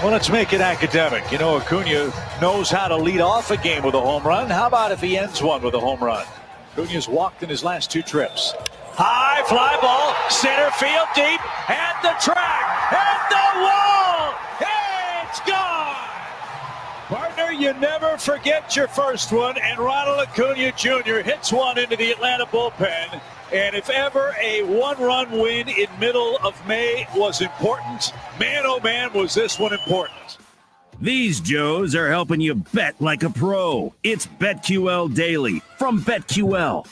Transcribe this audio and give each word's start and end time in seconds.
Well, 0.00 0.12
let's 0.12 0.30
make 0.30 0.52
it 0.52 0.60
academic. 0.60 1.32
You 1.32 1.38
know, 1.38 1.56
Acuna 1.56 2.12
knows 2.40 2.70
how 2.70 2.86
to 2.86 2.96
lead 2.96 3.20
off 3.20 3.50
a 3.50 3.56
game 3.56 3.82
with 3.82 3.96
a 3.96 4.00
home 4.00 4.22
run. 4.22 4.48
How 4.48 4.68
about 4.68 4.92
if 4.92 5.00
he 5.00 5.18
ends 5.18 5.42
one 5.42 5.60
with 5.60 5.74
a 5.74 5.80
home 5.80 5.98
run? 5.98 6.24
Acuna's 6.76 7.08
walked 7.08 7.42
in 7.42 7.48
his 7.48 7.64
last 7.64 7.90
two 7.90 8.02
trips. 8.02 8.54
High 8.92 9.42
fly 9.48 9.76
ball, 9.82 10.14
center 10.30 10.70
field 10.78 11.08
deep, 11.16 11.40
and 11.68 11.96
the 12.04 12.14
track, 12.22 12.92
and 12.94 13.20
the 13.26 13.46
wall. 13.66 14.34
It's 15.26 15.40
gone. 15.40 15.96
Partner, 17.08 17.50
you 17.50 17.72
never 17.80 18.16
forget 18.18 18.76
your 18.76 18.86
first 18.86 19.32
one, 19.32 19.58
and 19.58 19.80
Ronald 19.80 20.20
Acuna 20.20 20.70
Jr. 20.76 21.22
hits 21.24 21.52
one 21.52 21.76
into 21.76 21.96
the 21.96 22.12
Atlanta 22.12 22.46
bullpen. 22.46 23.20
And 23.52 23.74
if 23.74 23.88
ever 23.88 24.34
a 24.38 24.62
one-run 24.64 25.30
win 25.30 25.68
in 25.70 25.86
middle 25.98 26.36
of 26.44 26.54
May 26.66 27.06
was 27.16 27.40
important, 27.40 28.12
man 28.38 28.64
oh 28.66 28.78
man 28.80 29.10
was 29.14 29.32
this 29.32 29.58
one 29.58 29.72
important. 29.72 30.36
These 31.00 31.40
Joes 31.40 31.94
are 31.94 32.10
helping 32.10 32.42
you 32.42 32.56
bet 32.56 33.00
like 33.00 33.22
a 33.22 33.30
pro. 33.30 33.94
It's 34.02 34.26
BetQL 34.26 35.14
Daily 35.14 35.60
from 35.78 36.02
BetQL. 36.02 36.86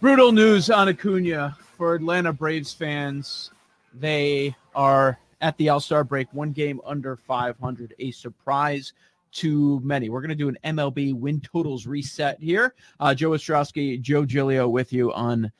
Brutal 0.00 0.32
news 0.32 0.70
on 0.70 0.88
Acuna 0.88 1.56
for 1.76 1.94
Atlanta 1.94 2.32
Braves 2.32 2.72
fans. 2.72 3.50
They 3.92 4.56
are 4.74 5.18
at 5.42 5.58
the 5.58 5.68
All 5.68 5.80
Star 5.80 6.04
break, 6.04 6.28
one 6.32 6.52
game 6.52 6.80
under 6.86 7.16
500, 7.16 7.94
a 7.98 8.12
surprise 8.12 8.94
to 9.34 9.80
many. 9.80 10.08
We're 10.08 10.20
going 10.20 10.30
to 10.30 10.34
do 10.34 10.48
an 10.48 10.58
MLB 10.64 11.14
win 11.14 11.40
totals 11.40 11.86
reset 11.86 12.40
here. 12.40 12.74
Uh, 13.00 13.14
Joe 13.14 13.30
Ostrowski, 13.30 14.00
Joe 14.00 14.24
Giglio 14.24 14.68
with 14.68 14.92
you 14.92 15.12
on 15.12 15.50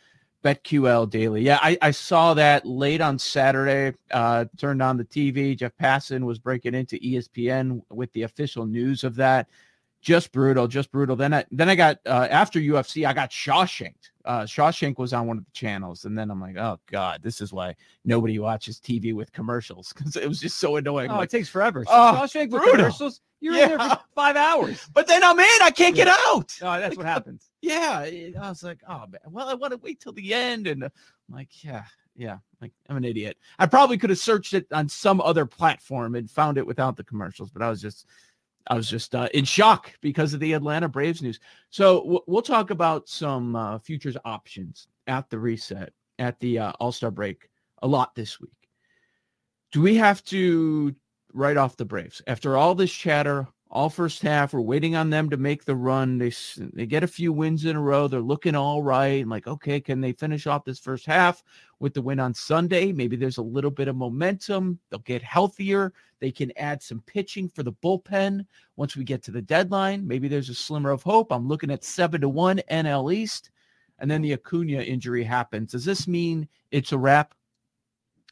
BetQL 0.45 1.09
Daily. 1.09 1.43
Yeah, 1.43 1.59
I, 1.63 1.79
I 1.81 1.91
saw 1.91 2.35
that 2.35 2.67
late 2.67 3.01
on 3.01 3.19
Saturday. 3.19 3.97
Uh, 4.11 4.45
turned 4.57 4.83
on 4.83 4.97
the 4.97 5.05
TV. 5.05 5.57
Jeff 5.57 5.73
Passan 5.81 6.25
was 6.25 6.39
breaking 6.39 6.75
into 6.75 6.97
ESPN 6.99 7.81
with 7.91 8.13
the 8.13 8.23
official 8.23 8.67
news 8.67 9.05
of 9.05 9.15
that 9.17 9.49
just 10.05 10.33
brutal, 10.33 10.69
just 10.69 10.93
brutal. 10.93 11.17
Then 11.17 11.35
I 11.35 11.45
then 11.51 11.69
I 11.69 11.75
got 11.75 11.99
uh, 12.07 12.29
after 12.31 12.61
UFC, 12.61 13.07
I 13.07 13.13
got 13.13 13.31
Shawshanked. 13.31 14.11
Uh, 14.25 14.43
Shawshank 14.43 14.99
was 14.99 15.13
on 15.13 15.27
one 15.27 15.39
of 15.39 15.45
the 15.45 15.51
channels, 15.51 16.05
and 16.07 16.17
then 16.17 16.31
I'm 16.31 16.41
like, 16.41 16.57
oh 16.57 16.79
god, 16.91 17.23
this 17.23 17.41
is 17.41 17.53
why 17.53 17.75
nobody 18.05 18.39
watches 18.39 18.81
TV 18.81 19.15
with 19.15 19.33
commercials 19.33 19.93
because 19.97 20.17
it 20.17 20.29
was 20.29 20.41
just 20.41 20.59
so 20.59 20.77
annoying. 20.77 21.11
Oh, 21.11 21.17
like, 21.17 21.29
it 21.29 21.37
takes 21.37 21.49
forever. 21.49 21.85
Oh, 21.87 22.19
Shawshank 22.19 22.51
with 22.51 22.63
commercials. 22.63 23.21
You're 23.41 23.55
in 23.55 23.69
there 23.69 23.79
for 23.79 24.01
five 24.15 24.37
hours. 24.37 24.89
but 24.95 25.07
then 25.07 25.23
I'm 25.23 25.39
in. 25.39 25.63
I 25.63 25.71
can't 25.71 25.95
get 25.95 26.09
out. 26.09 26.57
No, 26.63 26.81
that's 26.81 26.97
what 26.97 27.05
happens. 27.17 27.51
Yeah, 27.61 27.99
I 28.01 28.49
was 28.49 28.63
like, 28.63 28.81
oh 28.89 29.05
man, 29.11 29.21
well, 29.31 29.49
I 29.49 29.55
want 29.55 29.73
to 29.73 29.79
wait 29.79 30.01
till 30.01 30.13
the 30.13 30.33
end, 30.33 30.67
and 30.67 30.85
uh, 30.85 30.89
I'm 31.29 31.35
like, 31.35 31.63
yeah, 31.63 31.85
yeah, 32.17 32.39
like 32.61 32.73
I'm 32.89 32.97
an 32.97 33.05
idiot. 33.05 33.37
I 33.59 33.67
probably 33.67 33.99
could 33.99 34.11
have 34.11 34.19
searched 34.19 34.55
it 34.55 34.67
on 34.73 34.89
some 34.89 35.21
other 35.21 35.45
platform 35.47 36.15
and 36.15 36.31
found 36.31 36.57
it 36.59 36.67
without 36.67 36.97
the 36.97 37.05
commercials, 37.05 37.51
but 37.51 37.61
I 37.63 37.69
was 37.69 37.83
just, 37.83 38.07
I 38.67 38.75
was 38.75 38.89
just 38.89 39.15
uh, 39.15 39.29
in 39.35 39.45
shock 39.45 39.93
because 40.01 40.33
of 40.33 40.41
the 40.41 40.55
Atlanta 40.55 40.89
Braves 40.89 41.23
news. 41.23 41.39
So 41.71 42.01
w- 42.01 42.25
we'll 42.27 42.43
talk 42.43 42.71
about 42.71 43.09
some 43.09 43.57
uh, 43.57 43.79
futures 43.79 44.17
options 44.25 44.89
at 45.07 45.29
the 45.29 45.39
reset 45.39 45.93
at 46.19 46.39
the 46.41 46.59
uh, 46.59 46.73
All 46.81 46.93
Star 46.93 47.11
break 47.11 47.51
a 47.83 47.87
lot 47.87 48.15
this 48.15 48.41
week. 48.41 48.51
Do 49.73 49.83
we 49.83 49.97
have 49.97 50.25
to 50.27 50.95
write 51.33 51.57
off 51.57 51.77
the 51.77 51.85
Braves 51.85 52.23
after 52.27 52.57
all 52.57 52.75
this 52.75 52.93
chatter? 52.93 53.47
All 53.75 53.91
first 53.91 54.23
half, 54.23 54.53
we're 54.53 54.61
waiting 54.61 54.95
on 54.95 55.11
them 55.11 55.29
to 55.31 55.37
make 55.37 55.65
the 55.65 55.75
run. 55.75 56.17
They 56.17 56.33
they 56.75 56.87
get 56.87 57.03
a 57.03 57.09
few 57.09 57.33
wins 57.33 57.65
in 57.65 57.75
a 57.75 57.81
row. 57.81 58.07
They're 58.07 58.21
looking 58.21 58.55
all 58.55 58.85
right. 58.85 59.27
Like, 59.27 59.49
okay, 59.49 59.81
can 59.81 60.01
they 60.01 60.13
finish 60.13 60.47
off 60.47 60.65
this 60.65 60.79
first 60.79 61.05
half 61.07 61.43
with 61.81 61.93
the 61.93 62.01
win 62.01 62.21
on 62.21 62.35
Sunday? 62.35 62.93
Maybe 62.93 63.17
there's 63.17 63.39
a 63.39 63.43
little 63.43 63.73
bit 63.73 63.89
of 63.89 63.97
momentum. 63.97 64.79
They'll 64.89 65.01
get 65.01 65.23
healthier. 65.23 65.93
They 66.21 66.31
can 66.31 66.53
add 66.57 66.85
some 66.85 67.01
pitching 67.01 67.49
for 67.49 67.65
the 67.65 67.73
bullpen 67.73 68.47
once 68.77 68.95
we 68.95 69.03
get 69.03 69.25
to 69.25 69.33
the 69.33 69.43
deadline. 69.43 70.07
Maybe 70.07 70.29
there's 70.29 70.51
a 70.51 70.55
slimmer 70.55 70.91
of 70.93 71.03
hope. 71.03 71.33
I'm 71.33 71.49
looking 71.49 71.73
at 71.73 71.83
seven 71.83 72.21
to 72.21 72.29
one 72.29 72.61
NL 72.71 73.13
East, 73.13 73.51
and 73.99 74.09
then 74.09 74.23
the 74.23 74.35
Acuna 74.35 74.83
injury 74.83 75.25
happens. 75.25 75.73
Does 75.73 75.85
this 75.85 76.07
mean 76.07 76.47
it's 76.71 76.93
a 76.93 76.99
wrap? 76.99 77.35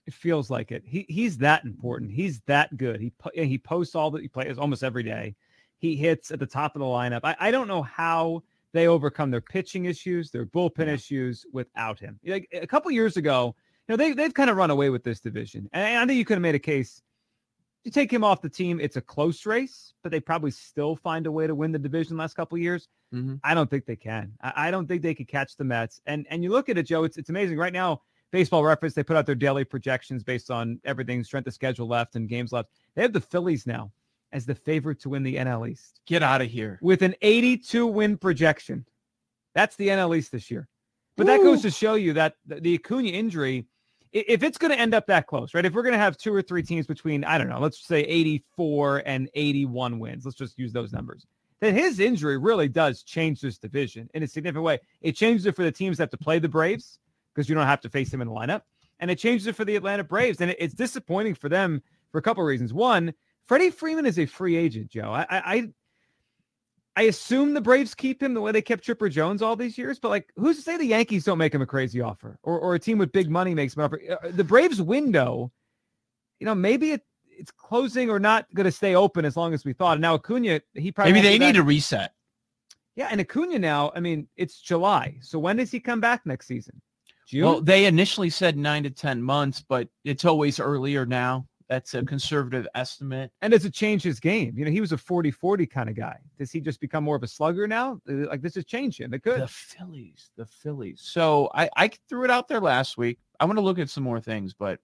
It 0.06 0.14
feels 0.14 0.50
like 0.50 0.72
it. 0.72 0.82
He 0.84 1.06
he's 1.08 1.38
that 1.38 1.64
important. 1.64 2.10
He's 2.10 2.40
that 2.46 2.76
good. 2.76 3.00
He 3.00 3.12
he 3.34 3.58
posts 3.58 3.94
all 3.94 4.10
that 4.12 4.22
he 4.22 4.28
plays 4.28 4.58
almost 4.58 4.82
every 4.82 5.02
day. 5.04 5.36
He 5.78 5.96
hits 5.96 6.30
at 6.30 6.38
the 6.38 6.46
top 6.46 6.74
of 6.74 6.80
the 6.80 6.86
lineup. 6.86 7.20
I, 7.24 7.36
I 7.38 7.50
don't 7.50 7.68
know 7.68 7.82
how 7.82 8.42
they 8.72 8.88
overcome 8.88 9.30
their 9.30 9.40
pitching 9.40 9.84
issues, 9.84 10.30
their 10.30 10.46
bullpen 10.46 10.88
issues 10.88 11.44
without 11.52 11.98
him. 11.98 12.18
Like 12.24 12.48
a 12.52 12.66
couple 12.66 12.90
years 12.90 13.16
ago, 13.16 13.54
you 13.86 13.92
know, 13.92 13.96
they 13.96 14.12
they've 14.12 14.34
kind 14.34 14.50
of 14.50 14.56
run 14.56 14.70
away 14.70 14.90
with 14.90 15.04
this 15.04 15.20
division. 15.20 15.68
And 15.72 15.98
I 15.98 16.06
think 16.06 16.18
you 16.18 16.24
could 16.24 16.34
have 16.34 16.42
made 16.42 16.54
a 16.54 16.60
case. 16.60 17.02
You 17.84 17.90
take 17.90 18.12
him 18.12 18.22
off 18.22 18.40
the 18.40 18.48
team, 18.48 18.80
it's 18.80 18.96
a 18.96 19.00
close 19.00 19.44
race, 19.44 19.92
but 20.04 20.12
they 20.12 20.20
probably 20.20 20.52
still 20.52 20.94
find 20.94 21.26
a 21.26 21.32
way 21.32 21.48
to 21.48 21.54
win 21.54 21.72
the 21.72 21.80
division 21.80 22.16
last 22.16 22.34
couple 22.34 22.54
of 22.54 22.62
years. 22.62 22.88
Mm-hmm. 23.12 23.36
I 23.42 23.54
don't 23.54 23.68
think 23.68 23.86
they 23.86 23.96
can. 23.96 24.34
I, 24.40 24.52
I 24.68 24.70
don't 24.70 24.86
think 24.86 25.02
they 25.02 25.14
could 25.14 25.26
catch 25.26 25.56
the 25.56 25.64
Mets. 25.64 26.00
And 26.06 26.26
and 26.30 26.44
you 26.44 26.50
look 26.50 26.68
at 26.68 26.78
it, 26.78 26.84
Joe. 26.84 27.04
It's 27.04 27.16
it's 27.16 27.30
amazing 27.30 27.58
right 27.58 27.72
now. 27.72 28.02
Baseball 28.32 28.64
Reference 28.64 28.94
they 28.94 29.02
put 29.02 29.16
out 29.16 29.26
their 29.26 29.34
daily 29.34 29.64
projections 29.64 30.24
based 30.24 30.50
on 30.50 30.80
everything 30.84 31.22
strength 31.22 31.46
of 31.46 31.54
schedule 31.54 31.86
left 31.86 32.16
and 32.16 32.28
games 32.28 32.50
left. 32.50 32.70
They 32.94 33.02
have 33.02 33.12
the 33.12 33.20
Phillies 33.20 33.66
now 33.66 33.92
as 34.32 34.46
the 34.46 34.54
favorite 34.54 34.98
to 35.00 35.10
win 35.10 35.22
the 35.22 35.36
NL 35.36 35.70
East 35.70 36.00
Get 36.06 36.22
out 36.22 36.40
of 36.40 36.48
here. 36.48 36.78
with 36.82 37.02
an 37.02 37.14
82 37.20 37.86
win 37.86 38.16
projection. 38.16 38.86
That's 39.54 39.76
the 39.76 39.88
NL 39.88 40.16
East 40.16 40.32
this 40.32 40.50
year. 40.50 40.66
But 41.16 41.26
that 41.26 41.42
goes 41.42 41.60
to 41.62 41.70
show 41.70 41.94
you 41.94 42.14
that 42.14 42.36
the, 42.46 42.58
the 42.58 42.74
Acuna 42.74 43.10
injury, 43.10 43.66
if 44.12 44.42
it's 44.42 44.56
going 44.56 44.72
to 44.72 44.78
end 44.78 44.94
up 44.94 45.06
that 45.08 45.26
close, 45.26 45.52
right? 45.52 45.64
If 45.64 45.74
we're 45.74 45.82
going 45.82 45.92
to 45.92 45.98
have 45.98 46.16
two 46.16 46.34
or 46.34 46.40
three 46.40 46.62
teams 46.62 46.86
between, 46.86 47.22
I 47.24 47.36
don't 47.36 47.50
know, 47.50 47.60
let's 47.60 47.86
say 47.86 48.00
84 48.00 49.02
and 49.04 49.28
81 49.34 49.98
wins, 49.98 50.24
let's 50.24 50.38
just 50.38 50.58
use 50.58 50.72
those 50.72 50.90
numbers. 50.90 51.26
Then 51.60 51.74
his 51.74 52.00
injury 52.00 52.38
really 52.38 52.68
does 52.68 53.02
change 53.02 53.42
this 53.42 53.58
division 53.58 54.08
in 54.14 54.22
a 54.22 54.26
significant 54.26 54.64
way. 54.64 54.80
It 55.02 55.12
changes 55.12 55.44
it 55.44 55.54
for 55.54 55.64
the 55.64 55.70
teams 55.70 55.98
that 55.98 56.04
have 56.04 56.10
to 56.10 56.16
play 56.16 56.38
the 56.38 56.48
Braves 56.48 56.98
because 57.34 57.48
you 57.48 57.54
don't 57.54 57.66
have 57.66 57.80
to 57.82 57.88
face 57.88 58.12
him 58.12 58.20
in 58.20 58.28
the 58.28 58.34
lineup. 58.34 58.62
And 59.00 59.10
it 59.10 59.18
changes 59.18 59.46
it 59.46 59.56
for 59.56 59.64
the 59.64 59.76
Atlanta 59.76 60.04
Braves. 60.04 60.40
And 60.40 60.50
it- 60.50 60.56
it's 60.60 60.74
disappointing 60.74 61.34
for 61.34 61.48
them 61.48 61.82
for 62.10 62.18
a 62.18 62.22
couple 62.22 62.42
of 62.42 62.46
reasons. 62.46 62.72
One, 62.72 63.12
Freddie 63.46 63.70
Freeman 63.70 64.06
is 64.06 64.18
a 64.18 64.26
free 64.26 64.56
agent, 64.56 64.88
Joe. 64.90 65.10
I, 65.12 65.26
I, 65.30 65.68
I 66.94 67.02
assume 67.04 67.54
the 67.54 67.60
Braves 67.60 67.94
keep 67.94 68.22
him 68.22 68.34
the 68.34 68.40
way 68.40 68.52
they 68.52 68.60
kept 68.62 68.84
Chipper 68.84 69.08
Jones 69.08 69.40
all 69.40 69.56
these 69.56 69.78
years, 69.78 69.98
but 69.98 70.10
like, 70.10 70.30
who's 70.36 70.56
to 70.56 70.62
say 70.62 70.76
the 70.76 70.84
Yankees 70.84 71.24
don't 71.24 71.38
make 71.38 71.54
him 71.54 71.62
a 71.62 71.66
crazy 71.66 72.00
offer, 72.02 72.38
or 72.42 72.60
or 72.60 72.74
a 72.74 72.78
team 72.78 72.98
with 72.98 73.12
big 73.12 73.30
money 73.30 73.54
makes 73.54 73.74
him 73.74 73.80
an 73.80 73.84
offer? 73.86 74.00
Uh, 74.22 74.30
The 74.30 74.44
Braves 74.44 74.80
window, 74.82 75.50
you 76.38 76.44
know, 76.44 76.54
maybe 76.54 76.92
it 76.92 77.02
it's 77.30 77.50
closing 77.50 78.10
or 78.10 78.20
not 78.20 78.46
going 78.54 78.66
to 78.66 78.70
stay 78.70 78.94
open 78.94 79.24
as 79.24 79.38
long 79.38 79.54
as 79.54 79.64
we 79.64 79.72
thought. 79.72 79.92
And 79.92 80.02
now 80.02 80.14
Acuna, 80.14 80.60
he 80.74 80.92
probably 80.92 81.14
Maybe 81.14 81.26
they 81.26 81.38
need 81.38 81.56
a 81.56 81.62
reset. 81.62 82.12
yeah, 82.94 83.08
and 83.10 83.20
Acuna 83.22 83.58
now. 83.58 83.90
I 83.96 84.00
mean, 84.00 84.28
it's 84.36 84.60
July, 84.60 85.16
so 85.22 85.38
when 85.38 85.56
does 85.56 85.70
he 85.70 85.80
come 85.80 85.98
back 85.98 86.26
next 86.26 86.46
season? 86.46 86.80
June. 87.26 87.44
Well, 87.44 87.60
they 87.60 87.86
initially 87.86 88.30
said 88.30 88.56
nine 88.56 88.82
to 88.84 88.90
10 88.90 89.22
months, 89.22 89.64
but 89.66 89.88
it's 90.04 90.24
always 90.24 90.58
earlier 90.60 91.06
now. 91.06 91.46
That's 91.68 91.94
a 91.94 92.02
conservative 92.04 92.66
estimate. 92.74 93.30
and 93.40 93.50
does 93.50 93.64
it 93.64 93.72
change 93.72 94.02
his 94.02 94.20
game? 94.20 94.52
You 94.58 94.66
know, 94.66 94.70
he 94.70 94.82
was 94.82 94.92
a 94.92 94.96
40-40 94.96 95.70
kind 95.70 95.88
of 95.88 95.96
guy. 95.96 96.18
Does 96.38 96.52
he 96.52 96.60
just 96.60 96.80
become 96.80 97.02
more 97.02 97.16
of 97.16 97.22
a 97.22 97.28
slugger 97.28 97.66
now? 97.66 97.98
Uh, 98.06 98.28
Like 98.28 98.42
this 98.42 98.56
has 98.56 98.66
changed 98.66 99.00
him. 99.00 99.14
It 99.14 99.22
could. 99.22 99.40
The 99.40 99.46
Phillies, 99.48 100.30
the 100.36 100.44
Phillies. 100.44 101.00
So 101.02 101.50
I, 101.54 101.70
I 101.76 101.90
threw 102.10 102.24
it 102.24 102.30
out 102.30 102.46
there 102.46 102.60
last 102.60 102.98
week. 102.98 103.18
I 103.40 103.46
want 103.46 103.56
to 103.56 103.62
look 103.62 103.78
at 103.78 103.88
some 103.88 104.04
more 104.04 104.20
things, 104.20 104.52
but 104.52 104.80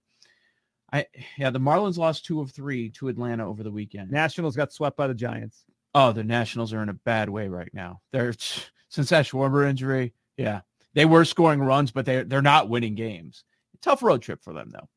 I, 0.90 1.04
yeah, 1.36 1.50
the 1.50 1.60
Marlins 1.60 1.98
lost 1.98 2.24
two 2.24 2.40
of 2.40 2.50
three 2.52 2.88
to 2.90 3.08
Atlanta 3.08 3.46
over 3.46 3.62
the 3.62 3.70
weekend. 3.70 4.10
Nationals 4.10 4.56
got 4.56 4.72
swept 4.72 4.96
by 4.96 5.06
the 5.08 5.14
Giants. 5.14 5.64
Oh, 5.94 6.12
the 6.12 6.24
Nationals 6.24 6.72
are 6.72 6.82
in 6.82 6.88
a 6.88 6.94
bad 6.94 7.28
way 7.28 7.48
right 7.48 7.68
now. 7.74 8.00
They're 8.12 8.32
since 8.88 9.10
that 9.10 9.26
Schwarber 9.26 9.68
injury, 9.68 10.14
yeah, 10.38 10.60
they 10.94 11.04
were 11.04 11.24
scoring 11.24 11.60
runs, 11.60 11.90
but 11.90 12.06
they're 12.06 12.24
they're 12.24 12.42
not 12.42 12.68
winning 12.68 12.94
games. 12.94 13.44
Tough 13.80 14.02
road 14.02 14.22
trip 14.22 14.42
for 14.42 14.52
them 14.52 14.70
though. 14.70 14.88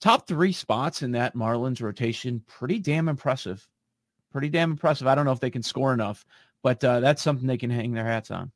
Top 0.00 0.26
three 0.26 0.52
spots 0.52 1.02
in 1.02 1.12
that 1.12 1.36
Marlins 1.36 1.80
rotation, 1.80 2.42
pretty 2.48 2.78
damn 2.80 3.08
impressive. 3.08 3.66
Pretty 4.32 4.48
damn 4.48 4.72
impressive. 4.72 5.06
I 5.06 5.14
don't 5.14 5.24
know 5.24 5.32
if 5.32 5.40
they 5.40 5.50
can 5.50 5.62
score 5.62 5.92
enough, 5.94 6.24
but 6.62 6.82
uh, 6.82 7.00
that's 7.00 7.22
something 7.22 7.46
they 7.46 7.58
can 7.58 7.70
hang 7.70 7.92
their 7.92 8.04
hats 8.04 8.30
on. 8.30 8.50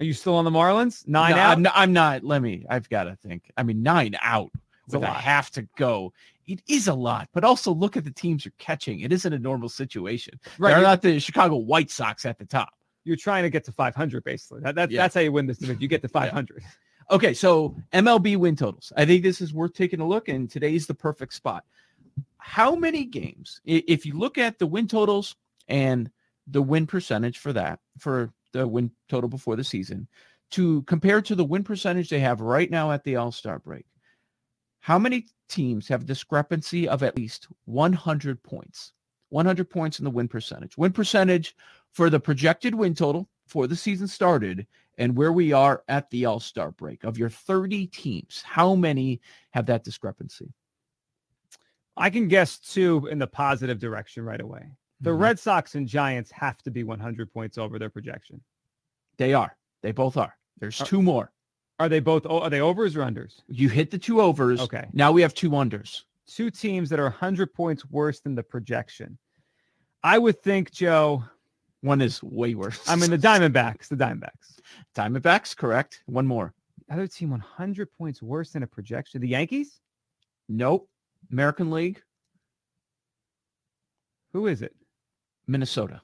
Are 0.00 0.04
you 0.04 0.12
still 0.12 0.34
on 0.34 0.44
the 0.44 0.50
Marlins? 0.50 1.06
Nine 1.06 1.32
No, 1.32 1.38
out. 1.38 1.52
I'm 1.52 1.62
not, 1.62 1.72
I'm 1.76 1.92
not. 1.92 2.24
Let 2.24 2.42
me. 2.42 2.66
I've 2.68 2.88
got 2.88 3.04
to 3.04 3.16
think. 3.16 3.50
I 3.56 3.62
mean, 3.62 3.82
nine 3.82 4.16
out 4.20 4.50
It's 4.86 4.94
with 4.94 5.04
a 5.04 5.06
half 5.06 5.50
to 5.52 5.68
go. 5.76 6.12
It 6.46 6.60
is 6.68 6.88
a 6.88 6.94
lot, 6.94 7.28
but 7.32 7.44
also 7.44 7.72
look 7.72 7.96
at 7.96 8.04
the 8.04 8.10
teams 8.10 8.44
you're 8.44 8.52
catching. 8.58 9.00
It 9.00 9.12
isn't 9.12 9.32
a 9.32 9.38
normal 9.38 9.68
situation. 9.68 10.38
Right, 10.58 10.74
They're 10.74 10.82
not 10.82 11.02
the 11.02 11.20
Chicago 11.20 11.56
White 11.56 11.90
Sox 11.90 12.26
at 12.26 12.38
the 12.38 12.44
top. 12.44 12.72
You're 13.04 13.16
trying 13.16 13.42
to 13.44 13.50
get 13.50 13.64
to 13.64 13.72
500, 13.72 14.24
basically. 14.24 14.60
That, 14.60 14.74
that- 14.76 14.90
Yeah. 14.90 15.02
That's 15.02 15.14
how 15.14 15.20
you 15.20 15.32
win 15.32 15.46
this 15.46 15.58
division. 15.58 15.80
You 15.80 15.88
get 15.88 16.02
to 16.02 16.08
500. 16.20 16.62
Okay, 17.10 17.34
so 17.34 17.76
MLB 17.92 18.36
win 18.38 18.56
totals. 18.56 18.92
I 18.96 19.04
think 19.04 19.22
this 19.22 19.40
is 19.42 19.52
worth 19.52 19.74
taking 19.74 20.00
a 20.00 20.06
look, 20.08 20.28
and 20.28 20.50
today's 20.50 20.86
the 20.86 20.94
perfect 20.94 21.34
spot. 21.34 21.64
How 22.38 22.74
many 22.74 23.04
games, 23.04 23.60
if 23.64 24.06
you 24.06 24.18
look 24.18 24.38
at 24.38 24.58
the 24.58 24.66
win 24.66 24.88
totals 24.88 25.36
and 25.68 26.10
the 26.46 26.62
win 26.62 26.86
percentage 26.86 27.38
for 27.38 27.52
that, 27.52 27.80
for 27.98 28.32
the 28.52 28.66
win 28.66 28.90
total 29.08 29.28
before 29.28 29.56
the 29.56 29.64
season, 29.64 30.08
to 30.52 30.82
compare 30.82 31.20
to 31.22 31.34
the 31.34 31.44
win 31.44 31.64
percentage 31.64 32.08
they 32.08 32.20
have 32.20 32.40
right 32.40 32.70
now 32.70 32.90
at 32.92 33.02
the 33.04 33.16
All 33.16 33.32
Star 33.32 33.58
break, 33.58 33.84
how 34.80 34.98
many 34.98 35.26
teams 35.48 35.88
have 35.88 36.02
a 36.02 36.06
discrepancy 36.06 36.88
of 36.88 37.02
at 37.02 37.16
least 37.16 37.48
100 37.66 38.42
points. 38.42 38.92
100 39.30 39.68
points 39.68 39.98
in 39.98 40.04
the 40.04 40.10
win 40.10 40.28
percentage. 40.28 40.76
Win 40.78 40.92
percentage 40.92 41.56
for 41.94 42.10
the 42.10 42.20
projected 42.20 42.74
win 42.74 42.92
total 42.94 43.28
for 43.46 43.66
the 43.66 43.76
season 43.76 44.06
started 44.08 44.66
and 44.98 45.16
where 45.16 45.32
we 45.32 45.52
are 45.52 45.82
at 45.88 46.10
the 46.10 46.24
All-Star 46.24 46.72
break. 46.72 47.04
Of 47.04 47.16
your 47.16 47.30
30 47.30 47.86
teams, 47.86 48.42
how 48.42 48.74
many 48.74 49.20
have 49.52 49.66
that 49.66 49.84
discrepancy? 49.84 50.52
I 51.96 52.10
can 52.10 52.26
guess 52.26 52.58
two 52.58 53.06
in 53.10 53.18
the 53.18 53.26
positive 53.26 53.78
direction 53.78 54.24
right 54.24 54.40
away. 54.40 54.72
The 55.00 55.10
Mhm. 55.10 55.20
Red 55.20 55.38
Sox 55.38 55.76
and 55.76 55.86
Giants 55.86 56.30
have 56.32 56.58
to 56.62 56.70
be 56.70 56.82
100 56.82 57.32
points 57.32 57.58
over 57.58 57.78
their 57.78 57.90
projection. 57.90 58.42
They 59.16 59.32
are. 59.32 59.56
They 59.82 59.92
both 59.92 60.16
are. 60.16 60.36
There's 60.58 60.80
Are- 60.80 60.86
two 60.86 61.02
more. 61.02 61.32
Are 61.78 61.88
they 61.88 62.00
both? 62.00 62.26
Are 62.26 62.50
they 62.50 62.60
overs 62.60 62.96
or 62.96 63.00
unders? 63.00 63.42
You 63.46 63.68
hit 63.68 63.90
the 63.90 63.98
two 63.98 64.20
overs. 64.20 64.60
Okay. 64.60 64.88
Now 64.92 65.12
we 65.12 65.22
have 65.22 65.34
two 65.34 65.50
unders. 65.50 66.02
Two 66.26 66.50
teams 66.50 66.88
that 66.90 66.98
are 66.98 67.06
100 67.06 67.52
points 67.52 67.84
worse 67.90 68.20
than 68.20 68.34
the 68.34 68.42
projection. 68.42 69.18
I 70.02 70.18
would 70.18 70.40
think, 70.42 70.70
Joe. 70.72 71.24
One 71.84 72.00
is 72.00 72.22
way 72.22 72.54
worse. 72.54 72.80
I 72.88 72.96
mean, 72.96 73.10
the 73.10 73.18
Diamondbacks. 73.18 73.88
The 73.88 73.96
Diamondbacks. 73.96 74.56
Diamondbacks, 74.96 75.54
correct. 75.54 76.00
One 76.06 76.26
more. 76.26 76.54
Other 76.90 77.06
team 77.06 77.28
100 77.28 77.92
points 77.92 78.22
worse 78.22 78.52
than 78.52 78.62
a 78.62 78.66
projection. 78.66 79.20
The 79.20 79.28
Yankees. 79.28 79.80
Nope. 80.48 80.88
American 81.30 81.70
League, 81.70 82.00
Who 84.32 84.46
is 84.46 84.62
it? 84.62 84.74
Minnesota. 85.46 86.00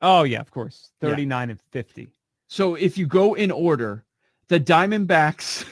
Oh 0.00 0.22
yeah, 0.22 0.40
of 0.40 0.50
course. 0.52 0.90
Yeah. 1.02 1.10
39 1.10 1.50
and 1.50 1.60
50. 1.72 2.08
So 2.48 2.76
if 2.76 2.96
you 2.96 3.06
go 3.06 3.34
in 3.34 3.50
order, 3.50 4.04
the 4.48 4.60
Diamondbacks 4.60 5.64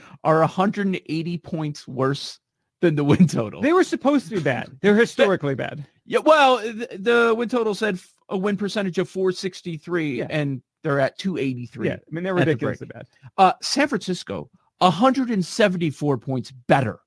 are 0.24 0.40
180 0.40 1.38
points 1.38 1.86
worse 1.86 2.40
than 2.80 2.96
the 2.96 3.04
win 3.04 3.28
total. 3.28 3.60
They 3.62 3.72
were 3.72 3.84
supposed 3.84 4.28
to 4.30 4.36
be 4.36 4.42
bad. 4.42 4.76
They're 4.80 4.96
historically 5.06 5.54
bad. 5.54 5.86
yeah, 6.04 6.18
well, 6.18 6.56
the, 6.58 6.88
the 6.98 7.34
win 7.36 7.48
total 7.48 7.74
said 7.74 8.00
a 8.28 8.36
win 8.36 8.56
percentage 8.56 8.98
of 8.98 9.08
463, 9.08 10.18
Yeah. 10.18 10.26
and 10.30 10.62
they're 10.82 11.00
at 11.00 11.18
283. 11.18 11.88
Yeah, 11.88 11.94
I 11.94 11.98
mean 12.10 12.24
they're 12.24 12.38
At 12.38 12.46
the 12.58 12.86
bad. 12.86 13.06
Uh, 13.38 13.52
San 13.62 13.88
Francisco, 13.88 14.50
174 14.78 16.18
points 16.18 16.50
better. 16.50 17.00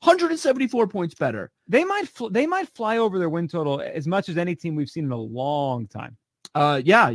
174 0.00 0.86
points 0.86 1.14
better. 1.14 1.50
They 1.66 1.84
might 1.84 2.08
fl- 2.08 2.28
they 2.28 2.46
might 2.46 2.68
fly 2.68 2.98
over 2.98 3.18
their 3.18 3.28
win 3.28 3.48
total 3.48 3.80
as 3.80 4.06
much 4.06 4.28
as 4.28 4.38
any 4.38 4.54
team 4.54 4.76
we've 4.76 4.88
seen 4.88 5.04
in 5.06 5.12
a 5.12 5.16
long 5.16 5.86
time. 5.88 6.16
Uh, 6.54 6.80
yeah, 6.84 7.12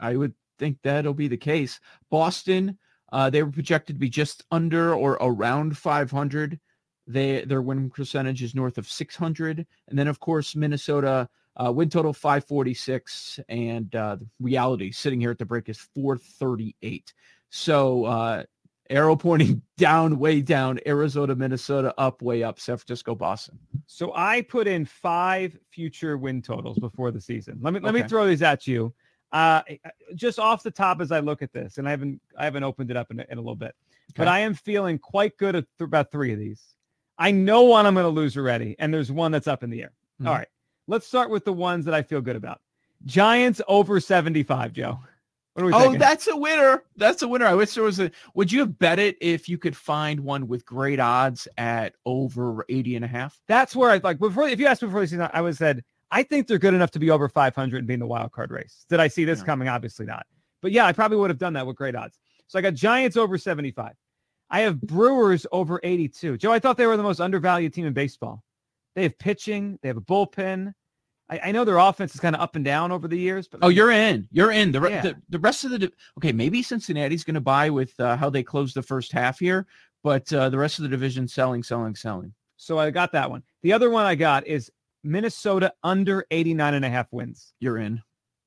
I 0.00 0.16
would 0.16 0.34
think 0.58 0.78
that'll 0.82 1.14
be 1.14 1.28
the 1.28 1.36
case. 1.36 1.78
Boston, 2.10 2.78
uh, 3.12 3.28
they 3.28 3.42
were 3.42 3.50
projected 3.50 3.96
to 3.96 4.00
be 4.00 4.08
just 4.08 4.44
under 4.50 4.94
or 4.94 5.18
around 5.20 5.76
500. 5.76 6.58
They 7.06 7.44
their 7.44 7.60
win 7.60 7.90
percentage 7.90 8.42
is 8.42 8.54
north 8.54 8.78
of 8.78 8.88
600, 8.88 9.66
and 9.88 9.98
then 9.98 10.08
of 10.08 10.18
course 10.20 10.56
Minnesota 10.56 11.28
uh, 11.56 11.72
win 11.72 11.88
total 11.88 12.12
546, 12.12 13.40
and 13.48 13.94
uh, 13.94 14.16
the 14.16 14.26
reality 14.40 14.90
sitting 14.90 15.20
here 15.20 15.30
at 15.30 15.38
the 15.38 15.44
break 15.44 15.68
is 15.68 15.78
438. 15.94 17.14
So 17.50 18.04
uh, 18.04 18.42
arrow 18.90 19.16
pointing 19.16 19.62
down, 19.76 20.18
way 20.18 20.40
down. 20.40 20.80
Arizona, 20.86 21.34
Minnesota 21.34 21.94
up, 21.98 22.22
way 22.22 22.42
up. 22.42 22.58
San 22.58 22.76
Francisco, 22.76 23.14
Boston. 23.14 23.58
So 23.86 24.12
I 24.14 24.42
put 24.42 24.66
in 24.66 24.84
five 24.84 25.56
future 25.70 26.16
win 26.18 26.42
totals 26.42 26.78
before 26.78 27.10
the 27.10 27.20
season. 27.20 27.58
Let 27.60 27.74
me 27.74 27.80
let 27.80 27.94
me 27.94 28.00
throw 28.08 28.26
these 28.26 28.42
at 28.42 28.66
you. 28.66 28.92
Uh, 29.32 29.62
just 30.14 30.38
off 30.38 30.62
the 30.62 30.70
top 30.70 31.00
as 31.00 31.10
I 31.10 31.18
look 31.20 31.42
at 31.42 31.52
this, 31.52 31.78
and 31.78 31.88
I 31.88 31.90
haven't 31.90 32.20
I 32.38 32.44
haven't 32.44 32.64
opened 32.64 32.90
it 32.90 32.96
up 32.96 33.10
in 33.10 33.20
a, 33.20 33.26
in 33.30 33.38
a 33.38 33.40
little 33.40 33.56
bit, 33.56 33.74
but 34.16 34.28
I 34.28 34.40
am 34.40 34.54
feeling 34.54 34.98
quite 34.98 35.36
good 35.38 35.56
at 35.56 35.64
th- 35.78 35.86
about 35.86 36.12
three 36.12 36.32
of 36.32 36.38
these. 36.38 36.62
I 37.18 37.30
know 37.30 37.62
one 37.62 37.84
I'm 37.86 37.94
going 37.94 38.04
to 38.04 38.10
lose 38.10 38.36
already, 38.36 38.76
and 38.78 38.92
there's 38.94 39.10
one 39.10 39.32
that's 39.32 39.48
up 39.48 39.62
in 39.64 39.70
the 39.70 39.82
air. 39.82 39.92
Mhm. 40.22 40.28
All 40.28 40.34
right, 40.34 40.48
let's 40.86 41.06
start 41.06 41.30
with 41.30 41.44
the 41.44 41.52
ones 41.52 41.84
that 41.84 41.94
I 41.94 42.02
feel 42.02 42.20
good 42.20 42.36
about. 42.36 42.60
Giants 43.04 43.60
over 43.68 44.00
75, 44.00 44.72
Joe. 44.72 44.98
What 45.54 45.62
are 45.62 45.66
we 45.66 45.72
Oh, 45.72 45.78
thinking? 45.80 46.00
that's 46.00 46.26
a 46.26 46.36
winner. 46.36 46.82
That's 46.96 47.22
a 47.22 47.28
winner. 47.28 47.46
I 47.46 47.54
wish 47.54 47.74
there 47.74 47.84
was 47.84 48.00
a. 48.00 48.10
Would 48.34 48.50
you 48.50 48.60
have 48.60 48.76
bet 48.78 48.98
it 48.98 49.16
if 49.20 49.48
you 49.48 49.56
could 49.56 49.76
find 49.76 50.18
one 50.20 50.48
with 50.48 50.64
great 50.66 50.98
odds 50.98 51.46
at 51.58 51.94
over 52.04 52.64
80 52.68 52.96
and 52.96 53.04
a 53.04 53.08
half? 53.08 53.40
that's 53.46 53.76
where 53.76 53.90
I 53.90 53.98
like 53.98 54.18
before. 54.18 54.48
If 54.48 54.58
you 54.58 54.66
asked 54.66 54.82
me 54.82 54.88
before 54.88 55.02
the 55.02 55.06
season, 55.06 55.28
I 55.32 55.40
would 55.40 55.56
said 55.56 55.84
I 56.10 56.22
think 56.24 56.48
they're 56.48 56.58
good 56.58 56.74
enough 56.74 56.90
to 56.92 56.98
be 56.98 57.10
over 57.10 57.28
500 57.28 57.78
and 57.78 57.86
be 57.86 57.94
in 57.94 58.00
the 58.00 58.06
wild 58.06 58.32
card 58.32 58.50
race. 58.50 58.84
Did 58.88 58.98
I 59.00 59.08
see 59.08 59.24
this 59.24 59.40
Yeah. 59.40 59.46
coming? 59.46 59.68
Obviously 59.68 60.06
not. 60.06 60.26
But 60.60 60.72
yeah, 60.72 60.86
I 60.86 60.92
probably 60.92 61.18
would 61.18 61.30
have 61.30 61.38
done 61.38 61.52
that 61.52 61.66
with 61.66 61.76
great 61.76 61.94
odds. 61.94 62.18
So 62.46 62.58
I 62.58 62.62
got 62.62 62.74
Giants 62.74 63.16
over 63.16 63.38
75. 63.38 63.92
I 64.50 64.60
have 64.60 64.80
Brewers 64.80 65.46
over 65.52 65.80
82. 65.82 66.36
Joe, 66.38 66.52
I 66.52 66.58
thought 66.58 66.76
they 66.76 66.86
were 66.86 66.96
the 66.96 67.02
most 67.02 67.20
undervalued 67.20 67.72
team 67.74 67.86
in 67.86 67.92
baseball. 67.92 68.42
They 68.94 69.02
have 69.04 69.18
pitching. 69.18 69.78
They 69.82 69.88
have 69.88 69.96
a 69.96 70.00
bullpen. 70.02 70.72
I, 71.30 71.40
I 71.44 71.52
know 71.52 71.64
their 71.64 71.78
offense 71.78 72.14
is 72.14 72.20
kind 72.20 72.36
of 72.36 72.42
up 72.42 72.54
and 72.54 72.64
down 72.64 72.92
over 72.92 73.08
the 73.08 73.18
years, 73.18 73.48
but 73.48 73.60
Oh, 73.62 73.68
you're 73.68 73.90
in. 73.90 74.28
You're 74.30 74.50
in. 74.50 74.72
The, 74.72 74.80
re- 74.80 74.90
Yeah. 74.90 75.02
the, 75.02 75.16
the 75.30 75.38
rest 75.38 75.64
of 75.64 75.70
the. 75.70 75.90
Okay, 76.18 76.32
maybe 76.32 76.62
Cincinnati's 76.62 77.24
going 77.24 77.34
to 77.34 77.40
buy 77.40 77.70
with 77.70 77.98
uh, 77.98 78.16
how 78.16 78.28
they 78.30 78.42
closed 78.42 78.76
the 78.76 78.82
first 78.82 79.10
half 79.10 79.38
here, 79.38 79.66
but 80.02 80.30
uh, 80.32 80.48
the 80.50 80.58
rest 80.58 80.78
of 80.78 80.82
the 80.82 80.88
division 80.88 81.26
selling, 81.26 81.62
selling, 81.62 81.94
selling. 81.94 82.32
so 82.56 82.78
I 82.78 82.90
got 82.90 83.10
that 83.12 83.30
one. 83.30 83.42
The 83.62 83.72
other 83.72 83.88
one 83.90 84.04
I 84.04 84.14
got 84.14 84.46
is 84.46 84.70
Minnesota 85.02 85.72
under 85.82 86.26
89 86.30 86.74
and 86.74 86.84
a 86.84 86.90
half 86.90 87.12
wins. 87.12 87.54
You're 87.60 87.78
in. 87.78 88.02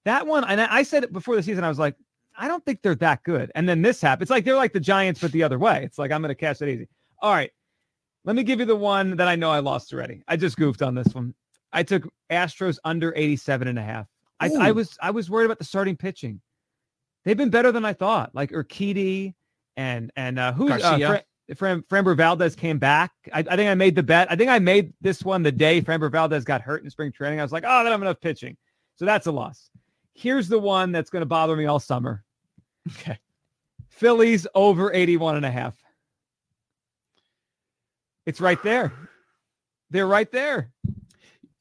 That 0.05 0.25
one, 0.25 0.43
and 0.45 0.61
I 0.61 0.67
I 0.77 0.83
said 0.83 1.03
it 1.03 1.11
before 1.11 1.35
the 1.35 1.43
season, 1.43 1.63
I 1.63 1.69
was 1.69 1.79
like, 1.79 1.95
I 2.37 2.47
don't 2.47 2.63
think 2.63 2.81
they're 2.81 2.95
that 2.95 3.23
good. 3.23 3.51
And 3.55 3.67
then 3.67 3.81
this 3.81 3.99
happened. 4.01 4.21
It's 4.23 4.31
like 4.31 4.45
they're 4.45 4.55
like 4.55 4.73
the 4.73 4.79
Giants, 4.79 5.19
but 5.19 5.31
the 5.31 5.43
other 5.43 5.57
way. 5.59 5.81
It's 5.83 5.97
like 5.97 6.11
I'm 6.11 6.21
going 6.21 6.29
to 6.29 6.35
cash 6.35 6.61
it 6.61 6.69
easy. 6.69 6.87
All 7.21 7.33
right. 7.33 7.51
Let 8.25 8.35
me 8.35 8.43
give 8.43 8.59
you 8.59 8.65
the 8.65 8.75
one 8.75 9.15
that 9.17 9.27
I 9.27 9.35
know 9.35 9.49
I 9.49 9.59
lost 9.59 9.93
already. 9.93 10.21
I 10.27 10.35
just 10.35 10.57
goofed 10.57 10.81
on 10.81 10.95
this 10.95 11.13
one. 11.13 11.33
I 11.71 11.83
took 11.83 12.07
Astros 12.29 12.77
under 12.83 13.13
87 13.15 13.67
and 13.67 13.79
a 13.79 13.83
half. 13.83 14.07
I, 14.39 14.49
I 14.59 14.71
was 14.71 14.97
I 15.01 15.11
was 15.11 15.29
worried 15.29 15.45
about 15.45 15.57
the 15.57 15.65
starting 15.65 15.95
pitching. 15.95 16.41
They've 17.25 17.37
been 17.37 17.49
better 17.49 17.71
than 17.71 17.85
I 17.85 17.93
thought. 17.93 18.35
Like 18.35 18.51
Urquidy 18.51 19.33
and 19.75 20.11
and 20.15 20.39
uh, 20.39 20.53
who 20.53 20.69
uh, 20.69 20.77
Garcia. 20.77 21.07
Fra- 21.07 21.23
Fran, 21.55 21.81
Framber 21.83 22.15
Valdez 22.15 22.55
came 22.55 22.77
back. 22.77 23.11
I, 23.33 23.39
I 23.39 23.55
think 23.55 23.69
I 23.69 23.75
made 23.75 23.95
the 23.95 24.03
bet. 24.03 24.29
I 24.29 24.35
think 24.35 24.49
I 24.49 24.59
made 24.59 24.93
this 24.99 25.23
one 25.23 25.43
the 25.43 25.51
day 25.51 25.81
Framber 25.81 26.11
Valdez 26.11 26.43
got 26.43 26.61
hurt 26.61 26.83
in 26.83 26.89
spring 26.89 27.11
training. 27.11 27.39
I 27.39 27.43
was 27.43 27.53
like, 27.53 27.63
oh, 27.65 27.79
they 27.79 27.83
don't 27.85 27.93
have 27.93 28.01
enough 28.01 28.19
pitching. 28.19 28.57
So 28.97 29.05
that's 29.05 29.27
a 29.27 29.31
loss. 29.31 29.69
Here's 30.13 30.49
the 30.49 30.59
one 30.59 30.91
that's 30.91 31.09
going 31.09 31.21
to 31.21 31.27
bother 31.27 31.55
me 31.55 31.65
all 31.65 31.79
summer. 31.79 32.23
Okay. 32.99 33.17
Phillies 33.89 34.45
over 34.55 34.93
81 34.93 35.37
and 35.37 35.45
a 35.45 35.51
half. 35.51 35.75
It's 38.27 38.41
right 38.41 38.61
there. 38.61 38.91
They're 39.89 40.05
right 40.05 40.29
there. 40.29 40.69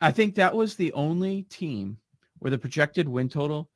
I 0.01 0.11
think 0.11 0.35
that 0.35 0.55
was 0.55 0.75
the 0.75 0.93
only 0.95 1.45
team 1.45 1.99
where 2.41 2.51
the 2.51 2.59
projected 2.59 3.09
win 3.09 3.29
total 3.29 3.71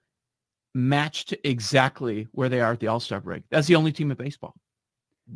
matched 0.74 1.32
exactly 1.44 2.26
where 2.32 2.48
they 2.48 2.60
are 2.60 2.72
at 2.72 2.80
the 2.80 2.88
All 2.88 2.98
Star 2.98 3.20
break. 3.20 3.44
That's 3.48 3.68
the 3.68 3.76
only 3.76 3.92
team 3.92 4.10
in 4.10 4.16
baseball. 4.16 4.56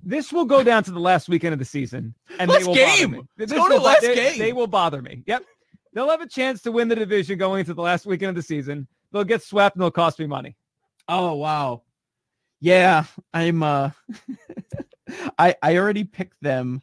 This 0.03 0.33
will 0.33 0.45
go 0.45 0.65
down 0.65 0.83
to 0.83 0.91
the 0.91 0.99
last 0.99 1.29
weekend 1.29 1.53
of 1.53 1.61
the 1.61 1.65
season, 1.65 2.13
and 2.41 2.51
Last 2.51 2.61
they 2.63 2.67
will 2.67 2.75
game. 2.75 3.11
bother 3.13 3.23
me. 3.23 3.29
This 3.37 3.53
go 3.53 3.69
to 3.69 3.79
last 3.79 4.01
they, 4.01 4.15
game. 4.17 4.39
They 4.41 4.53
will 4.53 4.67
bother 4.67 5.01
me. 5.01 5.23
Yep, 5.25 5.45
they'll 5.93 6.11
have 6.11 6.23
a 6.23 6.29
chance 6.29 6.61
to 6.63 6.73
win 6.73 6.89
the 6.89 6.97
division 6.97 7.39
going 7.39 7.61
into 7.61 7.75
the 7.75 7.83
last 7.83 8.05
weekend 8.05 8.31
of 8.31 8.35
the 8.35 8.43
season. 8.43 8.89
They'll 9.13 9.23
get 9.23 9.45
swept 9.45 9.77
and 9.77 9.83
they'll 9.83 9.93
cost 9.93 10.19
me 10.19 10.27
money. 10.27 10.57
Oh 11.07 11.35
wow. 11.35 11.83
Yeah, 12.59 13.05
I'm 13.33 13.63
uh 13.63 13.91
I 15.39 15.55
I 15.63 15.77
already 15.77 16.03
picked 16.03 16.43
them 16.43 16.83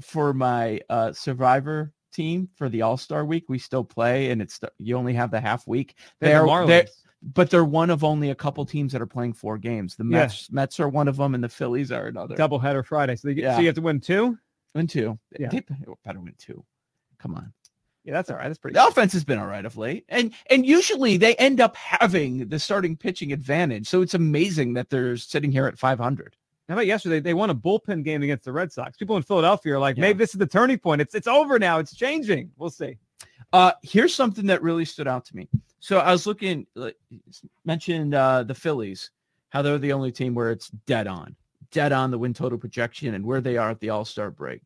for 0.00 0.32
my 0.32 0.80
uh 0.90 1.12
survivor 1.12 1.92
team 2.12 2.48
for 2.54 2.68
the 2.68 2.82
All-Star 2.82 3.24
week. 3.24 3.44
We 3.48 3.58
still 3.58 3.84
play 3.84 4.30
and 4.30 4.40
it's 4.40 4.60
you 4.78 4.96
only 4.96 5.14
have 5.14 5.30
the 5.30 5.40
half 5.40 5.66
week. 5.66 5.96
They're 6.20 6.40
the 6.40 6.46
They're- 6.66 6.66
they're- 6.66 6.86
But 7.32 7.48
they're 7.50 7.64
one 7.64 7.88
of 7.90 8.04
only 8.04 8.28
a 8.30 8.34
couple 8.34 8.66
teams 8.66 8.92
that 8.92 9.00
are 9.00 9.06
playing 9.06 9.32
four 9.32 9.56
games. 9.56 9.96
The 9.96 10.04
Yeah. 10.04 10.10
Mets 10.20 10.52
Mets 10.52 10.78
are 10.80 10.88
one 10.88 11.08
of 11.08 11.16
them 11.16 11.34
and 11.34 11.42
the 11.42 11.48
Phillies 11.48 11.90
are 11.90 12.06
another. 12.06 12.36
Doubleheader 12.36 12.84
Friday, 12.84 13.16
so, 13.16 13.32
get, 13.32 13.54
so 13.54 13.60
you 13.60 13.66
have 13.66 13.74
to 13.76 13.80
win 13.80 13.98
two. 14.00 14.38
Win 14.74 14.86
two. 14.86 15.18
Yeah. 15.38 15.48
They 15.48 15.60
better 16.04 16.20
win 16.20 16.34
two. 16.38 16.64
Come 17.18 17.34
on. 17.34 17.52
Yeah, 18.04 18.12
that's 18.12 18.28
all 18.28 18.36
right. 18.36 18.48
That's 18.48 18.58
pretty. 18.58 18.74
The 18.74 18.86
offense 18.86 19.14
has 19.14 19.24
been 19.24 19.38
all 19.38 19.46
right 19.46 19.64
of 19.64 19.78
late. 19.78 20.04
And 20.10 20.34
and 20.50 20.66
usually 20.66 21.16
they 21.16 21.34
end 21.36 21.58
up 21.62 21.74
having 21.76 22.48
the 22.48 22.58
starting 22.58 22.94
pitching 22.96 23.32
advantage. 23.32 23.86
So 23.88 24.02
it's 24.02 24.12
amazing 24.12 24.74
that 24.74 24.90
they're 24.90 25.16
sitting 25.16 25.50
here 25.50 25.66
at 25.66 25.78
500. 25.78 26.36
How 26.68 26.74
about 26.74 26.86
yesterday? 26.86 27.20
They 27.20 27.34
won 27.34 27.50
a 27.50 27.54
bullpen 27.54 28.04
game 28.04 28.22
against 28.22 28.44
the 28.44 28.52
Red 28.52 28.72
Sox. 28.72 28.96
People 28.96 29.16
in 29.16 29.22
Philadelphia 29.22 29.74
are 29.74 29.78
like, 29.78 29.96
Yeah. 29.96 30.02
maybe 30.02 30.18
this 30.18 30.30
is 30.34 30.38
the 30.38 30.46
turning 30.46 30.78
point. 30.78 31.00
It's 31.02 31.14
it's 31.14 31.26
over 31.26 31.58
now. 31.58 31.78
It's 31.78 31.94
changing. 31.94 32.50
We'll 32.56 32.70
see. 32.70 32.96
Uh, 33.52 33.72
here's 33.82 34.14
something 34.14 34.46
that 34.46 34.62
really 34.62 34.84
stood 34.84 35.06
out 35.06 35.24
to 35.26 35.36
me. 35.36 35.48
So 35.78 35.98
I 35.98 36.10
was 36.10 36.26
looking, 36.26 36.66
like, 36.74 36.96
mentioned 37.66 38.14
uh, 38.14 38.42
the 38.44 38.54
Phillies, 38.54 39.10
how 39.50 39.60
they're 39.60 39.78
the 39.78 39.92
only 39.92 40.10
team 40.10 40.34
where 40.34 40.50
it's 40.50 40.68
dead 40.86 41.06
on, 41.06 41.36
dead 41.70 41.92
on 41.92 42.10
the 42.10 42.18
win 42.18 42.32
total 42.32 42.58
projection 42.58 43.14
and 43.14 43.24
where 43.24 43.42
they 43.42 43.58
are 43.58 43.70
at 43.70 43.80
the 43.80 43.90
All 43.90 44.04
Star 44.06 44.30
break. 44.30 44.62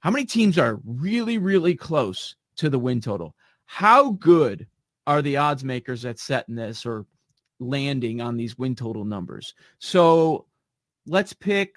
How 0.00 0.10
many 0.10 0.24
teams 0.24 0.58
are 0.58 0.80
really, 0.84 1.36
really 1.36 1.74
close 1.74 2.34
to 2.56 2.70
the 2.70 2.78
win 2.78 3.02
total? 3.02 3.34
How 3.66 4.12
good 4.12 4.66
are 5.06 5.20
the 5.20 5.36
odds 5.36 5.62
makers 5.62 6.06
at 6.06 6.18
setting 6.18 6.54
this 6.54 6.86
or 6.86 7.04
landing 7.58 8.22
on 8.22 8.38
these 8.38 8.56
win 8.56 8.74
total 8.74 9.04
numbers? 9.04 9.54
So 9.78 10.46
let's 11.10 11.32
pick. 11.32 11.76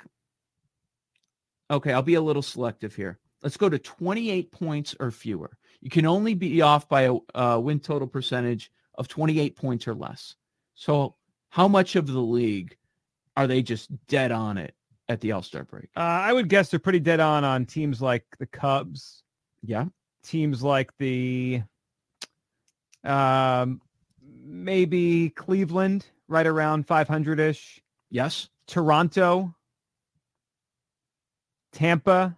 Okay, 1.71 1.91
I'll 1.91 2.01
be 2.03 2.13
a 2.13 2.21
little 2.21 2.41
selective 2.43 2.95
here. 2.95 3.19
Let's 3.41 3.57
go 3.57 3.67
to 3.67 3.79
28 3.79 4.51
points 4.51 4.95
or 4.99 5.11
fewer. 5.11 5.57
You 5.81 5.89
can 5.89 6.05
only 6.05 6.33
be 6.33 6.61
off 6.61 6.87
by 6.87 7.01
a 7.03 7.15
uh, 7.35 7.59
win 7.59 7.79
total 7.79 8.07
percentage 8.07 8.71
of 8.95 9.07
28 9.07 9.55
points 9.55 9.87
or 9.87 9.95
less. 9.95 10.35
So, 10.75 11.15
how 11.49 11.67
much 11.67 11.95
of 11.95 12.07
the 12.07 12.19
league 12.19 12.77
are 13.35 13.47
they 13.47 13.61
just 13.61 13.89
dead 14.07 14.31
on 14.31 14.57
it 14.57 14.75
at 15.09 15.19
the 15.19 15.31
All 15.33 15.41
Star 15.41 15.63
break? 15.63 15.89
Uh, 15.97 15.99
I 15.99 16.31
would 16.31 16.47
guess 16.47 16.69
they're 16.69 16.79
pretty 16.79 16.99
dead 16.99 17.19
on 17.19 17.43
on 17.43 17.65
teams 17.65 18.01
like 18.01 18.25
the 18.39 18.45
Cubs, 18.45 19.23
Yeah. 19.63 19.85
teams 20.23 20.63
like 20.63 20.95
the 20.99 21.63
um, 23.03 23.81
maybe 24.21 25.29
Cleveland, 25.31 26.05
right 26.27 26.47
around 26.47 26.87
500 26.87 27.39
ish. 27.39 27.81
Yes. 28.09 28.49
Toronto, 28.67 29.53
Tampa. 31.72 32.36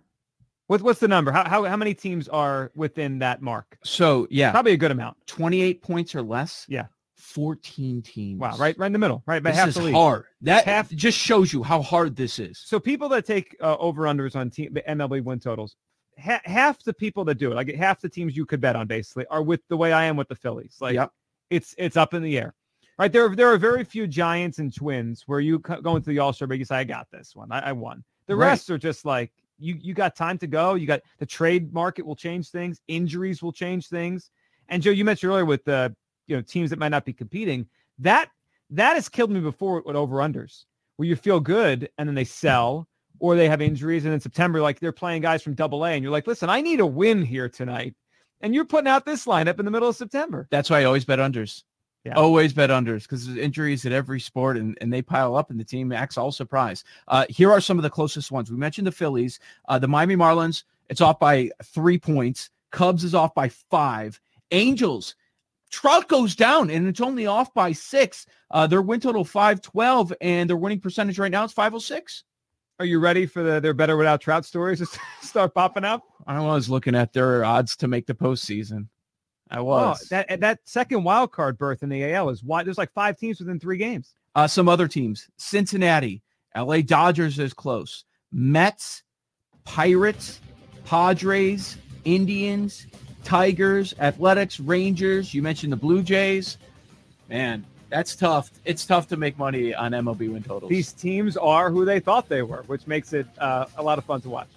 What's 0.68 0.82
what's 0.84 1.00
the 1.00 1.08
number? 1.08 1.32
How, 1.32 1.48
how 1.48 1.64
how 1.66 1.78
many 1.78 1.94
teams 1.94 2.28
are 2.28 2.72
within 2.76 3.20
that 3.20 3.42
mark? 3.42 3.78
So, 3.84 4.28
yeah, 4.32 4.52
Probably 4.52 4.72
a 4.72 4.78
good 4.78 4.92
amount. 4.92 5.18
28 5.28 5.82
points 5.84 6.16
or 6.16 6.22
less. 6.24 6.66
Yeah. 6.68 6.86
14 7.18 8.02
teams. 8.02 8.40
Wow, 8.40 8.56
right 8.58 8.78
right 8.78 8.88
in 8.88 8.94
the 8.94 9.00
middle, 9.00 9.24
right 9.26 9.42
by 9.42 9.52
This 9.52 9.60
half 9.60 9.68
is 9.70 9.76
the 9.76 9.84
league. 9.84 9.94
hard. 9.96 10.26
That 10.42 10.66
Half- 10.66 10.90
just 10.92 11.18
shows 11.18 11.54
you 11.54 11.64
how 11.64 11.82
hard 11.82 12.16
this 12.16 12.40
is. 12.40 12.62
So 12.66 12.80
people 12.80 13.08
that 13.10 13.26
take 13.26 13.56
uh, 13.62 13.78
over 13.78 14.04
unders 14.04 14.36
on 14.36 14.50
team 14.50 14.74
the 14.74 14.82
MLB 14.82 15.24
win 15.24 15.40
totals, 15.40 15.76
ha- 16.20 16.42
half 16.46 16.84
the 16.84 16.94
people 16.94 17.24
that 17.26 17.36
do 17.36 17.52
it, 17.52 17.56
like 17.56 17.74
half 17.76 18.02
the 18.02 18.10
teams 18.10 18.36
you 18.36 18.46
could 18.46 18.60
bet 18.62 18.76
on, 18.76 18.88
basically, 18.88 19.26
are 19.28 19.42
with 19.44 19.62
the 19.70 19.78
way 19.78 19.94
I 19.94 20.06
am 20.06 20.18
with 20.18 20.28
the 20.28 20.36
Phillies. 20.36 20.78
Like 20.82 20.96
Yep. 20.96 21.12
it's 21.50 21.74
it's 21.78 21.96
up 21.98 22.14
in 22.14 22.22
the 22.22 22.38
air, 22.38 22.54
right? 22.98 23.12
There 23.12 23.26
are, 23.26 23.36
there 23.36 23.52
are 23.52 23.58
very 23.58 23.84
few 23.84 24.08
Giants 24.08 24.60
and 24.60 24.74
Twins 24.74 25.24
where 25.26 25.40
you 25.40 25.60
go 25.60 25.96
into 25.96 26.10
the 26.10 26.20
All 26.20 26.34
Star 26.34 26.48
break, 26.48 26.60
you 26.60 26.66
say, 26.66 26.78
I 26.78 26.84
got 26.84 27.08
this 27.12 27.36
one, 27.36 27.52
I, 27.52 27.70
I 27.70 27.72
won. 27.72 28.04
The 28.28 28.36
Right. 28.36 28.48
rest 28.50 28.70
are 28.70 28.78
just 28.78 29.06
like 29.06 29.32
you 29.60 29.78
you 29.80 29.94
got 29.94 30.16
time 30.16 30.38
to 30.40 30.48
go. 30.48 30.76
You 30.76 30.88
got 30.88 31.02
the 31.20 31.26
trade 31.26 31.74
market 31.74 32.06
will 32.06 32.16
change 32.16 32.50
things, 32.50 32.82
injuries 32.88 33.42
will 33.44 33.54
change 33.54 33.88
things. 33.88 34.32
And 34.70 34.82
Joe, 34.82 34.92
you 34.92 35.06
mentioned 35.06 35.32
earlier 35.32 35.46
with 35.46 35.64
the 35.64 35.96
you 36.28 36.36
know 36.36 36.42
teams 36.42 36.70
that 36.72 36.80
might 36.80 36.90
not 36.90 37.06
be 37.06 37.14
competing. 37.14 37.68
That 38.00 38.30
that 38.72 38.96
has 38.96 39.08
killed 39.10 39.32
me 39.32 39.40
before 39.40 39.82
with 39.86 39.96
over 39.96 40.18
unders, 40.18 40.66
where 40.98 41.08
you 41.08 41.16
feel 41.16 41.40
good 41.40 41.90
and 41.98 42.10
then 42.10 42.16
they 42.16 42.24
sell 42.24 42.88
or 43.20 43.36
they 43.36 43.48
have 43.48 43.62
injuries, 43.62 44.04
and 44.04 44.14
in 44.14 44.20
September, 44.20 44.60
like 44.60 44.80
they're 44.80 44.92
playing 44.92 45.22
guys 45.22 45.42
from 45.42 45.54
Double 45.54 45.86
A, 45.86 45.92
and 45.92 46.04
you're 46.04 46.12
like, 46.12 46.28
listen, 46.28 46.50
I 46.50 46.60
need 46.62 46.82
a 46.82 46.86
win 46.86 47.22
here 47.24 47.48
tonight, 47.48 47.96
and 48.42 48.54
you're 48.54 48.66
putting 48.66 48.90
out 48.90 49.06
this 49.06 49.26
lineup 49.26 49.58
in 49.58 49.64
the 49.66 49.72
middle 49.72 49.88
of 49.88 49.96
September. 49.96 50.48
That's 50.52 50.70
why 50.70 50.82
I 50.82 50.84
always 50.84 51.06
bet 51.06 51.20
unders. 51.20 51.64
Yeah. 52.06 52.14
Always 52.14 52.54
bet 52.54 52.70
unders 52.70 53.02
because 53.02 53.26
there's 53.26 53.38
injuries 53.40 53.84
at 53.88 53.92
every 53.92 54.20
sport 54.20 54.58
and, 54.58 54.78
and 54.80 54.94
they 54.94 55.02
pile 55.02 55.36
up 55.36 55.50
and 55.50 55.60
the 55.60 55.64
team 55.64 55.92
acts 55.92 56.20
all 56.20 56.32
surprised. 56.32 56.86
Uh, 57.08 57.26
here 57.30 57.52
are 57.52 57.60
some 57.60 57.80
of 57.80 57.84
the 57.84 57.90
closest 57.90 58.32
ones. 58.32 58.52
We 58.52 58.58
mentioned 58.58 58.86
the 58.86 58.92
Phillies, 58.92 59.40
uh, 59.70 59.80
the 59.80 59.88
Miami 59.88 60.16
Marlins, 60.16 60.64
it's 60.88 61.02
off 61.02 61.20
by 61.20 61.50
three 61.64 61.98
points. 61.98 62.52
Cubs 62.72 63.04
is 63.04 63.16
off 63.16 63.34
by 63.34 63.50
five. 63.50 64.22
Angels, 64.52 65.16
Trout 65.72 66.08
goes 66.08 66.36
down 66.36 66.70
and 66.70 66.88
it's 66.88 67.02
only 67.02 67.26
off 67.26 67.54
by 67.56 67.72
six. 67.72 68.28
Uh, 68.52 68.68
their 68.68 68.84
win 68.84 69.00
total 69.00 69.26
512 69.26 70.14
and 70.22 70.48
their 70.50 70.58
winning 70.58 70.80
percentage 70.80 71.18
right 71.18 71.32
now 71.32 71.44
is 71.44 71.54
506. 71.54 72.24
Are 72.80 72.86
you 72.86 73.00
ready 73.00 73.26
for 73.26 73.42
the 73.42 73.60
they're 73.60 73.74
better 73.74 73.98
without 73.98 74.22
Trout 74.22 74.46
stories 74.46 74.80
to 74.80 75.00
start 75.22 75.56
popping 75.56 75.86
up? 75.86 76.04
I 76.28 76.40
was 76.40 76.70
looking 76.70 76.94
at 76.94 77.14
their 77.14 77.44
odds 77.44 77.76
to 77.78 77.88
make 77.88 78.06
the 78.06 78.14
postseason. 78.14 78.90
I 79.52 79.60
Oh, 79.60 79.64
was. 79.64 80.08
that 80.10 80.40
that 80.42 80.60
second 80.66 81.04
wild 81.04 81.32
card 81.32 81.58
berth 81.58 81.84
in 81.84 81.90
the 81.90 82.04
AL 82.14 82.30
is 82.30 82.44
why 82.44 82.64
there's 82.64 82.78
like 82.78 82.92
five 82.94 83.18
teams 83.18 83.40
within 83.40 83.60
three 83.60 83.78
games. 83.78 84.16
Uh, 84.34 84.48
some 84.48 84.68
other 84.68 84.88
teams: 84.88 85.30
Cincinnati, 85.38 86.22
LA 86.56 86.82
Dodgers 86.82 87.38
is 87.40 87.54
close. 87.54 88.06
Mets, 88.32 89.04
Pirates, 89.64 90.40
Padres, 90.86 91.78
Indians, 92.06 92.88
Tigers, 93.24 93.94
Athletics, 94.00 94.60
Rangers. 94.60 95.34
You 95.34 95.42
mentioned 95.42 95.72
the 95.72 95.78
Blue 95.78 96.02
Jays. 96.04 96.58
Man, 97.30 97.66
that's 97.90 98.16
tough. 98.16 98.52
It's 98.66 98.86
tough 98.86 99.08
to 99.10 99.18
make 99.18 99.38
money 99.38 99.74
on 99.74 99.92
MLB 99.92 100.32
win 100.32 100.44
totals. 100.44 100.70
These 100.70 100.92
teams 100.94 101.38
are 101.38 101.70
who 101.72 101.86
they 101.86 102.00
thought 102.00 102.28
they 102.30 102.42
were, 102.42 102.64
which 102.68 102.88
makes 102.88 103.14
it 103.14 103.28
uh, 103.38 103.66
a 103.78 103.84
lot 103.84 103.98
of 103.98 104.06
fun 104.06 104.22
to 104.22 104.30
watch. 104.30 104.48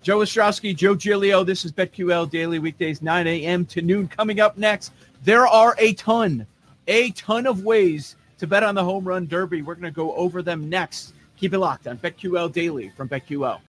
Joe 0.00 0.18
Ostrowski, 0.18 0.76
Joe 0.76 0.94
Giglio. 0.94 1.42
This 1.42 1.64
is 1.64 1.72
BetQL 1.72 2.30
Daily 2.30 2.60
Weekdays, 2.60 3.02
9 3.02 3.26
a.m. 3.26 3.66
to 3.66 3.82
noon. 3.82 4.06
Coming 4.06 4.38
up 4.38 4.56
next, 4.56 4.92
there 5.24 5.46
are 5.46 5.74
a 5.78 5.92
ton, 5.94 6.46
a 6.86 7.10
ton 7.10 7.46
of 7.46 7.64
ways 7.64 8.14
to 8.38 8.46
bet 8.46 8.62
on 8.62 8.76
the 8.76 8.84
home 8.84 9.04
run 9.06 9.26
derby. 9.26 9.62
We're 9.62 9.74
going 9.74 9.92
to 9.92 9.96
go 9.96 10.14
over 10.14 10.40
them 10.40 10.68
next. 10.68 11.14
Keep 11.36 11.54
it 11.54 11.58
locked 11.58 11.88
on 11.88 11.98
BetQL 11.98 12.52
Daily 12.52 12.92
from 12.96 13.08
BetQL. 13.08 13.60